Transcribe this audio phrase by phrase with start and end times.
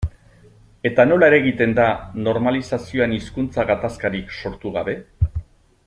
[0.89, 1.85] Eta nola eragiten da
[2.29, 4.99] normalizazioan hizkuntza gatazkarik sortu gabe?